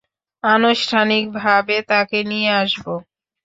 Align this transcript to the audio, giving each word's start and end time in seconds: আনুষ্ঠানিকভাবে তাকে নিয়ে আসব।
আনুষ্ঠানিকভাবে 0.43 1.75
তাকে 1.89 2.19
নিয়ে 2.23 2.51
আসব। 2.61 2.85